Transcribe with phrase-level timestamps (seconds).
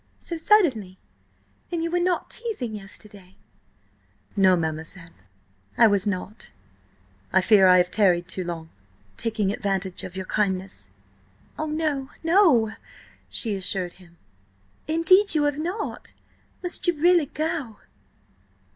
[0.17, 0.97] "So suddenly?
[1.69, 3.35] Then you were not teasing yesterday?"
[4.35, 6.49] "No, mademoiselle–I was not.
[7.31, 8.71] I fear I have tarried too long,
[9.15, 10.95] taking advantage of your kindness."
[11.55, 12.71] "Oh, no, no!"
[13.29, 14.17] she assured him.
[14.87, 16.13] "Indeed, you have not!
[16.63, 17.77] Must you really go?"